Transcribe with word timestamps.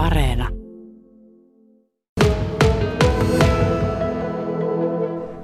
Areena. 0.00 0.48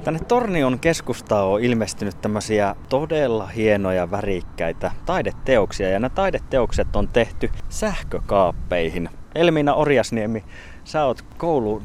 Tänne 0.05 0.21
Tornion 0.29 0.79
keskustaan 0.79 1.47
on 1.47 1.61
ilmestynyt 1.61 2.21
tämmöisiä 2.21 2.77
todella 2.89 3.47
hienoja 3.47 4.11
värikkäitä 4.11 4.93
taideteoksia 5.07 5.89
ja 5.89 5.99
nämä 5.99 6.11
taideteokset 6.15 6.97
on 6.97 7.09
tehty 7.09 7.51
sähkökaappeihin. 7.69 9.09
Elmina 9.35 9.75
Orjasniemi, 9.75 10.45
sä 10.85 11.05
oot 11.05 11.23
koulun 11.37 11.83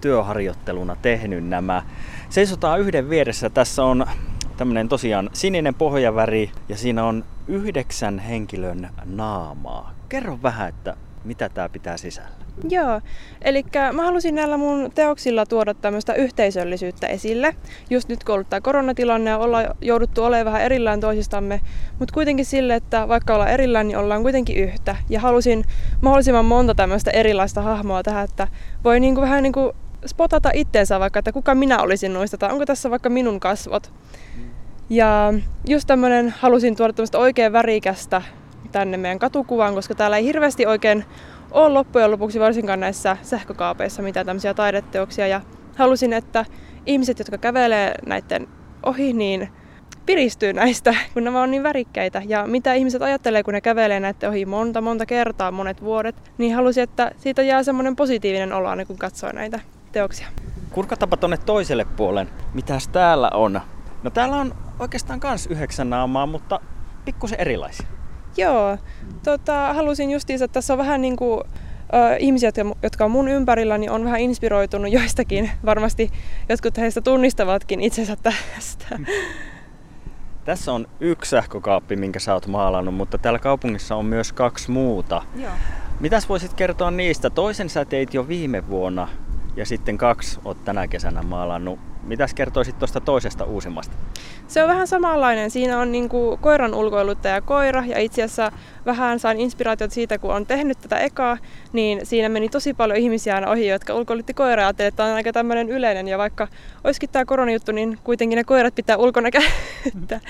työharjoitteluna 0.00 0.96
tehnyt 1.02 1.48
nämä. 1.48 1.82
Seisotaan 2.30 2.80
yhden 2.80 3.10
vieressä. 3.10 3.50
Tässä 3.50 3.84
on 3.84 4.06
tämmöinen 4.56 4.88
tosiaan 4.88 5.30
sininen 5.32 5.74
pohjaväri 5.74 6.50
ja 6.68 6.76
siinä 6.76 7.04
on 7.04 7.24
yhdeksän 7.48 8.18
henkilön 8.18 8.88
naamaa. 9.04 9.94
Kerro 10.08 10.38
vähän, 10.42 10.68
että 10.68 10.96
mitä 11.24 11.48
tämä 11.48 11.68
pitää 11.68 11.96
sisällä. 11.96 12.30
Joo, 12.68 13.00
eli 13.42 13.64
mä 13.92 14.04
halusin 14.04 14.34
näillä 14.34 14.56
mun 14.56 14.90
teoksilla 14.94 15.46
tuoda 15.46 15.74
tämmöistä 15.74 16.14
yhteisöllisyyttä 16.14 17.06
esille. 17.06 17.56
Just 17.90 18.08
nyt 18.08 18.24
kun 18.24 18.34
ollut 18.34 18.50
tämä 18.50 18.60
koronatilanne 18.60 19.30
ja 19.30 19.38
ollaan 19.38 19.66
jouduttu 19.80 20.24
olemaan 20.24 20.44
vähän 20.44 20.62
erillään 20.62 21.00
toisistamme, 21.00 21.60
mutta 21.98 22.14
kuitenkin 22.14 22.44
sille, 22.44 22.74
että 22.74 23.08
vaikka 23.08 23.34
ollaan 23.34 23.50
erillään, 23.50 23.88
niin 23.88 23.98
ollaan 23.98 24.22
kuitenkin 24.22 24.56
yhtä. 24.56 24.96
Ja 25.08 25.20
halusin 25.20 25.64
mahdollisimman 26.00 26.44
monta 26.44 26.74
tämmöistä 26.74 27.10
erilaista 27.10 27.62
hahmoa 27.62 28.02
tähän, 28.02 28.24
että 28.24 28.48
voi 28.84 29.00
niinku 29.00 29.20
vähän 29.20 29.42
niinku 29.42 29.72
spotata 30.06 30.50
itteensä 30.54 31.00
vaikka, 31.00 31.18
että 31.18 31.32
kuka 31.32 31.54
minä 31.54 31.78
olisin 31.78 32.12
noista, 32.12 32.38
tai 32.38 32.52
onko 32.52 32.66
tässä 32.66 32.90
vaikka 32.90 33.08
minun 33.10 33.40
kasvot. 33.40 33.92
Ja 34.90 35.34
just 35.68 35.86
tämmönen, 35.86 36.34
halusin 36.38 36.76
tuoda 36.76 36.92
tämmöistä 36.92 37.18
oikein 37.18 37.52
värikästä 37.52 38.22
tänne 38.72 38.96
meidän 38.96 39.18
katukuvaan, 39.18 39.74
koska 39.74 39.94
täällä 39.94 40.16
ei 40.16 40.24
hirveästi 40.24 40.66
oikein 40.66 41.04
ole 41.50 41.68
loppujen 41.68 42.10
lopuksi 42.10 42.40
varsinkaan 42.40 42.80
näissä 42.80 43.16
sähkökaapeissa 43.22 44.02
mitään 44.02 44.26
tämmöisiä 44.26 44.54
taideteoksia. 44.54 45.26
Ja 45.26 45.40
halusin, 45.76 46.12
että 46.12 46.44
ihmiset, 46.86 47.18
jotka 47.18 47.38
kävelee 47.38 47.94
näiden 48.06 48.48
ohi, 48.82 49.12
niin 49.12 49.48
piristyy 50.06 50.52
näistä, 50.52 50.94
kun 51.14 51.24
nämä 51.24 51.42
on 51.42 51.50
niin 51.50 51.62
värikkäitä. 51.62 52.22
Ja 52.26 52.46
mitä 52.46 52.74
ihmiset 52.74 53.02
ajattelee, 53.02 53.42
kun 53.42 53.54
ne 53.54 53.60
kävelee 53.60 54.00
näiden 54.00 54.30
ohi 54.30 54.46
monta, 54.46 54.80
monta 54.80 55.06
kertaa, 55.06 55.50
monet 55.50 55.82
vuodet, 55.82 56.32
niin 56.38 56.54
halusin, 56.54 56.82
että 56.82 57.10
siitä 57.16 57.42
jää 57.42 57.62
semmoinen 57.62 57.96
positiivinen 57.96 58.52
olo, 58.52 58.68
kun 58.86 58.98
katsoo 58.98 59.32
näitä 59.32 59.60
teoksia. 59.92 60.26
Kurkatapa 60.70 61.16
tonne 61.16 61.36
toiselle 61.36 61.84
puolen. 61.84 62.28
Mitäs 62.54 62.88
täällä 62.88 63.30
on? 63.34 63.60
No 64.02 64.10
täällä 64.10 64.36
on 64.36 64.54
oikeastaan 64.78 65.20
kans 65.20 65.46
yhdeksän 65.46 65.90
naamaa, 65.90 66.26
mutta 66.26 66.60
pikkusen 67.04 67.40
erilaisia. 67.40 67.97
Joo, 68.38 68.78
tota, 69.24 69.74
halusin 69.74 70.10
justiinsa, 70.10 70.44
että 70.44 70.52
tässä 70.52 70.74
on 70.74 70.78
vähän 70.78 71.00
niin 71.00 71.16
kuin 71.16 71.40
ö, 71.94 72.16
ihmisiä, 72.18 72.52
jotka 72.82 73.04
on 73.04 73.10
mun 73.10 73.28
ympärillä, 73.28 73.78
niin 73.78 73.90
on 73.90 74.04
vähän 74.04 74.20
inspiroitunut 74.20 74.92
joistakin. 74.92 75.50
Varmasti 75.66 76.10
jotkut 76.48 76.78
heistä 76.78 77.00
tunnistavatkin 77.00 77.80
itsensä 77.80 78.16
tästä. 78.56 78.98
Tässä 80.44 80.72
on 80.72 80.86
yksi 81.00 81.30
sähkökaappi, 81.30 81.96
minkä 81.96 82.18
sä 82.18 82.34
oot 82.34 82.46
maalannut, 82.46 82.94
mutta 82.94 83.18
täällä 83.18 83.38
kaupungissa 83.38 83.96
on 83.96 84.06
myös 84.06 84.32
kaksi 84.32 84.70
muuta. 84.70 85.22
Joo. 85.36 85.52
Mitäs 86.00 86.28
voisit 86.28 86.54
kertoa 86.54 86.90
niistä? 86.90 87.30
Toisen 87.30 87.68
sä 87.68 87.84
teit 87.84 88.14
jo 88.14 88.28
viime 88.28 88.68
vuonna 88.68 89.08
ja 89.58 89.66
sitten 89.66 89.98
kaksi 89.98 90.40
oot 90.44 90.64
tänä 90.64 90.88
kesänä 90.88 91.22
maalannut. 91.22 91.78
Mitäs 92.02 92.34
kertoisit 92.34 92.78
tuosta 92.78 93.00
toisesta 93.00 93.44
uusimmasta? 93.44 93.96
Se 94.46 94.62
on 94.62 94.68
vähän 94.68 94.86
samanlainen. 94.86 95.50
Siinä 95.50 95.78
on 95.78 95.92
niinku 95.92 96.38
koiran 96.40 96.74
ulkoiluttaja 96.74 97.40
koira 97.40 97.84
ja 97.86 97.98
itse 97.98 98.22
asiassa 98.22 98.52
vähän 98.86 99.18
sain 99.18 99.40
inspiraatiot 99.40 99.90
siitä, 99.90 100.18
kun 100.18 100.34
on 100.34 100.46
tehnyt 100.46 100.78
tätä 100.78 100.98
ekaa, 100.98 101.38
niin 101.72 102.06
siinä 102.06 102.28
meni 102.28 102.48
tosi 102.48 102.74
paljon 102.74 102.98
ihmisiä 102.98 103.34
aina 103.34 103.50
ohi, 103.50 103.66
jotka 103.66 103.94
ulkoilutti 103.94 104.34
koiraa 104.34 104.72
ja 104.78 104.86
että 104.86 105.04
on 105.04 105.14
aika 105.14 105.32
tämmöinen 105.32 105.68
yleinen 105.68 106.08
ja 106.08 106.18
vaikka 106.18 106.48
olisikin 106.84 107.10
tämä 107.10 107.24
koronajuttu, 107.24 107.72
niin 107.72 107.98
kuitenkin 108.04 108.36
ne 108.36 108.44
koirat 108.44 108.74
pitää 108.74 108.96
ulkona 108.96 109.30
käyttää. 109.82 110.20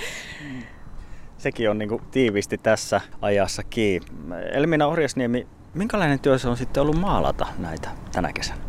Sekin 1.38 1.70
on 1.70 1.78
niinku 1.78 2.00
tiivisti 2.10 2.58
tässä 2.58 3.00
ajassa 3.22 3.62
kiinni. 3.62 4.08
Elmina 4.52 4.86
Orjasniemi, 4.86 5.46
minkälainen 5.74 6.20
työ 6.20 6.38
se 6.38 6.48
on 6.48 6.56
sitten 6.56 6.80
ollut 6.80 7.00
maalata 7.00 7.46
näitä 7.58 7.88
tänä 8.12 8.32
kesänä? 8.32 8.67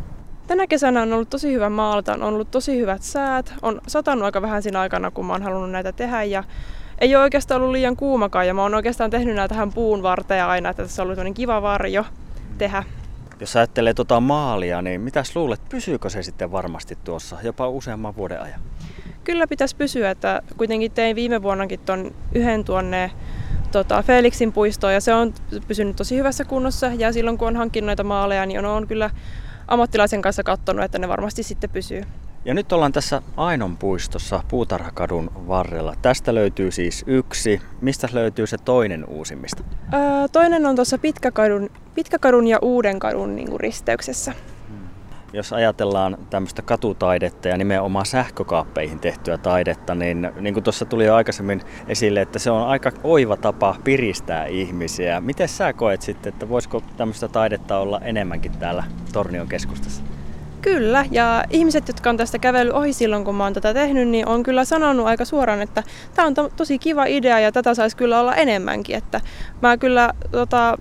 Tänä 0.50 0.68
kesänä 0.68 1.02
on 1.02 1.14
ollut 1.14 1.30
tosi 1.30 1.54
hyvä 1.54 1.70
maalta, 1.70 2.14
on 2.14 2.24
ollut 2.24 2.52
tosi 2.52 2.78
hyvät 2.80 3.02
säät, 3.04 3.54
on 3.62 3.82
satanut 3.88 4.24
aika 4.24 4.42
vähän 4.42 4.64
siinä 4.64 4.80
aikana, 4.80 5.12
kun 5.12 5.26
mä 5.26 5.34
oon 5.34 5.44
halunnut 5.44 5.72
näitä 5.72 5.92
tehdä 5.92 6.24
ja 6.24 6.44
ei 7.00 7.16
ole 7.16 7.24
oikeastaan 7.24 7.62
ollut 7.62 7.72
liian 7.72 7.96
kuumakaan 7.96 8.48
ja 8.48 8.54
mä 8.54 8.62
oon 8.62 8.76
oikeastaan 8.76 9.12
tehnyt 9.12 9.36
näitä 9.36 9.54
tähän 9.54 9.74
puun 9.74 10.04
varteja 10.04 10.50
aina, 10.50 10.70
että 10.70 10.84
tässä 10.84 11.02
on 11.02 11.10
ollut 11.10 11.36
kiva 11.36 11.62
varjo 11.62 12.06
tehdä. 12.58 12.84
Jos 13.40 13.56
ajattelee 13.56 13.94
tota 13.94 14.20
maalia, 14.20 14.82
niin 14.82 15.02
mitäs 15.02 15.36
luulet, 15.36 15.62
pysyykö 15.70 16.10
se 16.10 16.24
sitten 16.24 16.52
varmasti 16.52 16.98
tuossa 17.04 17.38
jopa 17.44 17.70
useamman 17.70 18.16
vuoden 18.16 18.42
ajan? 18.42 18.62
Kyllä 19.24 19.48
pitäisi 19.48 19.76
pysyä, 19.76 20.12
että 20.12 20.42
kuitenkin 20.58 20.92
tein 20.92 21.16
viime 21.16 21.42
vuonnakin 21.42 21.80
ton 21.80 22.12
yhden 22.36 22.64
tuonne 22.64 23.12
tota, 23.72 24.04
Felixin 24.04 24.54
puistoon 24.54 24.94
ja 24.94 25.02
se 25.02 25.14
on 25.14 25.34
pysynyt 25.68 25.96
tosi 25.96 26.18
hyvässä 26.18 26.46
kunnossa 26.46 26.88
ja 26.88 27.14
silloin 27.14 27.38
kun 27.38 27.48
on 27.48 27.56
hankkinut 27.56 27.86
näitä 27.86 28.04
maaleja, 28.04 28.46
niin 28.46 28.60
on, 28.60 28.66
on 28.66 28.88
kyllä 28.88 29.10
ammattilaisen 29.70 30.22
kanssa 30.22 30.44
katsonut, 30.44 30.86
että 30.86 31.00
ne 31.00 31.08
varmasti 31.08 31.44
sitten 31.44 31.70
pysyy. 31.70 32.04
Ja 32.46 32.54
nyt 32.54 32.72
ollaan 32.72 32.92
tässä 32.92 33.22
Ainon 33.38 33.78
puistossa 33.78 34.44
Puutarhakadun 34.48 35.32
varrella. 35.48 35.96
Tästä 36.02 36.36
löytyy 36.36 36.72
siis 36.72 37.04
yksi. 37.08 37.62
Mistä 37.82 38.10
löytyy 38.14 38.48
se 38.48 38.58
toinen 38.58 39.06
uusimmista? 39.06 39.64
Öö, 39.94 40.00
toinen 40.32 40.66
on 40.66 40.76
tuossa 40.76 40.98
Pitkäkadun, 40.98 41.70
Pitkäkadun 41.96 42.48
ja 42.48 42.60
Uudenkadun 42.62 43.36
niin 43.36 43.60
risteyksessä 43.60 44.34
jos 45.34 45.54
ajatellaan 45.54 46.18
tämmöistä 46.30 46.62
katutaidetta 46.62 47.48
ja 47.48 47.58
nimenomaan 47.58 48.06
sähkökaappeihin 48.06 49.00
tehtyä 49.00 49.38
taidetta, 49.38 49.96
niin 49.96 50.32
niin 50.40 50.54
kuin 50.54 50.64
tuossa 50.64 50.86
tuli 50.86 51.06
jo 51.06 51.16
aikaisemmin 51.16 51.62
esille, 51.88 52.22
että 52.22 52.40
se 52.40 52.52
on 52.52 52.68
aika 52.68 52.92
oiva 53.04 53.38
tapa 53.38 53.76
piristää 53.84 54.46
ihmisiä. 54.46 55.22
Miten 55.22 55.48
sä 55.48 55.74
koet 55.74 56.02
sitten, 56.02 56.34
että 56.34 56.50
voisiko 56.50 56.84
tämmöistä 56.98 57.28
taidetta 57.28 57.78
olla 57.78 58.00
enemmänkin 58.04 58.52
täällä 58.52 58.84
Tornion 59.14 59.48
keskustassa? 59.48 60.04
Kyllä, 60.62 61.06
ja 61.12 61.44
ihmiset, 61.50 61.88
jotka 61.88 62.10
on 62.10 62.18
tästä 62.18 62.40
kävellyt 62.40 62.74
ohi 62.74 62.94
silloin, 62.94 63.26
kun 63.26 63.36
mä 63.36 63.44
oon 63.44 63.54
tätä 63.54 63.74
tehnyt, 63.74 64.08
niin 64.08 64.28
on 64.28 64.44
kyllä 64.44 64.66
sanonut 64.66 65.06
aika 65.06 65.26
suoraan, 65.26 65.62
että 65.62 65.84
tämä 66.16 66.28
on 66.28 66.34
to- 66.34 66.50
tosi 66.56 66.80
kiva 66.80 67.06
idea 67.06 67.40
ja 67.40 67.52
tätä 67.52 67.74
saisi 67.74 67.98
kyllä 67.98 68.20
olla 68.20 68.36
enemmänkin. 68.36 68.96
Että 68.96 69.22
mä 69.62 69.78
kyllä 69.78 70.14
tota, 70.32 70.78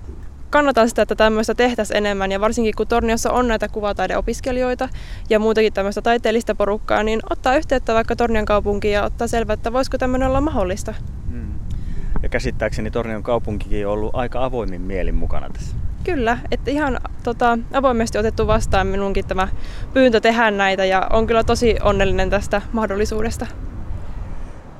kannatan 0.50 0.88
sitä, 0.88 1.02
että 1.02 1.14
tämmöistä 1.14 1.54
tehtäisiin 1.54 1.96
enemmän 1.96 2.32
ja 2.32 2.40
varsinkin 2.40 2.74
kun 2.76 2.86
Torniossa 2.86 3.32
on 3.32 3.48
näitä 3.48 3.68
kuvataideopiskelijoita 3.68 4.88
ja 5.30 5.38
muutenkin 5.38 5.72
tämmöistä 5.72 6.02
taiteellista 6.02 6.54
porukkaa, 6.54 7.02
niin 7.02 7.20
ottaa 7.30 7.56
yhteyttä 7.56 7.94
vaikka 7.94 8.16
Tornion 8.16 8.44
kaupunkiin 8.44 8.94
ja 8.94 9.04
ottaa 9.04 9.26
selvää, 9.26 9.54
että 9.54 9.72
voisiko 9.72 9.98
tämmöinen 9.98 10.28
olla 10.28 10.40
mahdollista. 10.40 10.94
Hmm. 11.30 11.54
Ja 12.22 12.28
käsittääkseni 12.28 12.90
Tornion 12.90 13.22
kaupunkikin 13.22 13.86
on 13.86 13.92
ollut 13.92 14.14
aika 14.14 14.44
avoimin 14.44 14.80
mielin 14.80 15.14
mukana 15.14 15.48
tässä. 15.52 15.76
Kyllä, 16.04 16.38
että 16.50 16.70
ihan 16.70 17.00
tota, 17.22 17.58
avoimesti 17.72 18.18
otettu 18.18 18.46
vastaan 18.46 18.86
minunkin 18.86 19.26
tämä 19.26 19.48
pyyntö 19.94 20.20
tehdä 20.20 20.50
näitä 20.50 20.84
ja 20.84 21.06
on 21.12 21.26
kyllä 21.26 21.44
tosi 21.44 21.76
onnellinen 21.82 22.30
tästä 22.30 22.62
mahdollisuudesta. 22.72 23.46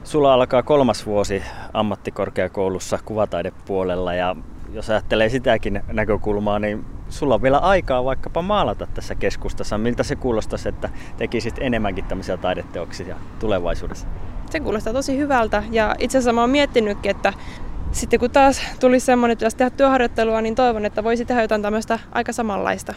Sulla 0.08 0.34
alkaa 0.34 0.62
kolmas 0.62 1.06
vuosi 1.06 1.42
ammattikorkeakoulussa 1.72 2.98
kuvataidepuolella 3.04 4.14
ja 4.14 4.36
jos 4.72 4.90
ajattelee 4.90 5.28
sitäkin 5.28 5.82
näkökulmaa, 5.92 6.58
niin 6.58 6.84
sulla 7.08 7.34
on 7.34 7.42
vielä 7.42 7.58
aikaa 7.58 8.04
vaikkapa 8.04 8.42
maalata 8.42 8.86
tässä 8.94 9.14
keskustassa. 9.14 9.78
Miltä 9.78 10.02
se 10.02 10.16
kuulostaisi, 10.16 10.68
että 10.68 10.88
tekisit 11.16 11.54
enemmänkin 11.60 12.04
tämmöisiä 12.04 12.36
taideteoksia 12.36 13.16
tulevaisuudessa? 13.38 14.06
Se 14.50 14.60
kuulostaa 14.60 14.92
tosi 14.92 15.18
hyvältä 15.18 15.62
ja 15.70 15.94
itse 15.98 16.18
asiassa 16.18 16.32
mä 16.32 16.40
oon 16.40 16.50
miettinytkin, 16.50 17.10
että 17.10 17.32
sitten 17.92 18.20
kun 18.20 18.30
taas 18.30 18.62
tuli 18.80 19.00
semmoinen, 19.00 19.32
että 19.32 19.48
tehdä 19.56 19.70
työharjoittelua, 19.70 20.40
niin 20.40 20.54
toivon, 20.54 20.84
että 20.84 21.04
voisi 21.04 21.24
tehdä 21.24 21.42
jotain 21.42 21.62
tämmöistä 21.62 21.98
aika 22.12 22.32
samanlaista. 22.32 22.94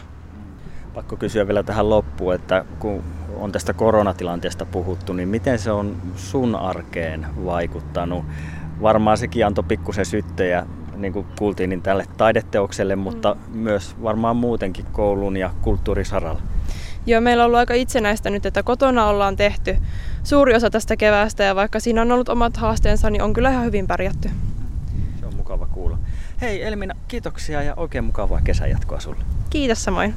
Pakko 0.94 1.16
kysyä 1.16 1.46
vielä 1.46 1.62
tähän 1.62 1.90
loppuun, 1.90 2.34
että 2.34 2.64
kun 2.78 3.02
on 3.42 3.52
tästä 3.52 3.72
koronatilanteesta 3.72 4.66
puhuttu, 4.66 5.12
niin 5.12 5.28
miten 5.28 5.58
se 5.58 5.70
on 5.70 5.96
sun 6.16 6.56
arkeen 6.56 7.26
vaikuttanut? 7.44 8.24
Varmaan 8.82 9.18
sekin 9.18 9.46
antoi 9.46 9.64
pikkusen 9.68 10.06
syttejä 10.06 10.66
niin 10.96 11.12
kuin 11.12 11.26
kuultiin, 11.38 11.70
niin 11.70 11.82
tälle 11.82 12.04
taideteokselle, 12.16 12.96
mutta 12.96 13.34
mm. 13.34 13.58
myös 13.58 13.96
varmaan 14.02 14.36
muutenkin 14.36 14.86
koulun 14.92 15.36
ja 15.36 15.50
kulttuurisaralla. 15.62 16.42
Joo, 17.06 17.20
meillä 17.20 17.42
on 17.42 17.46
ollut 17.46 17.58
aika 17.58 17.74
itsenäistä 17.74 18.30
nyt, 18.30 18.46
että 18.46 18.62
kotona 18.62 19.06
ollaan 19.06 19.36
tehty 19.36 19.76
suuri 20.22 20.54
osa 20.54 20.70
tästä 20.70 20.96
keväästä 20.96 21.44
ja 21.44 21.54
vaikka 21.54 21.80
siinä 21.80 22.02
on 22.02 22.12
ollut 22.12 22.28
omat 22.28 22.56
haasteensa, 22.56 23.10
niin 23.10 23.22
on 23.22 23.32
kyllä 23.32 23.50
ihan 23.50 23.64
hyvin 23.64 23.86
pärjätty. 23.86 24.30
Se 25.20 25.26
on 25.26 25.36
mukava 25.36 25.66
kuulla. 25.66 25.98
Hei 26.40 26.62
Elmina, 26.62 26.94
kiitoksia 27.08 27.62
ja 27.62 27.74
oikein 27.76 28.04
mukavaa 28.04 28.40
kesänjatkoa 28.44 29.00
sulle. 29.00 29.24
Kiitos 29.50 29.84
samoin. 29.84 30.14